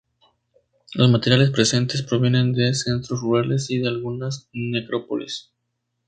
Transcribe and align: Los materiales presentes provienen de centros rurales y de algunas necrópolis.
Los 0.95 1.11
materiales 1.11 1.51
presentes 1.51 2.01
provienen 2.01 2.53
de 2.53 2.73
centros 2.73 3.21
rurales 3.21 3.69
y 3.69 3.77
de 3.77 3.89
algunas 3.89 4.49
necrópolis. 4.51 5.51